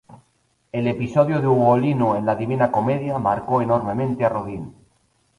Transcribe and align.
El 0.71 0.87
episodio 0.87 1.39
de 1.41 1.47
Ugolino 1.47 2.15
en 2.15 2.25
la 2.25 2.35
"Divina 2.35 2.71
Comedia" 2.71 3.19
marcó 3.19 3.61
enormemente 3.61 4.25
a 4.25 4.29
Rodin. 4.29 4.73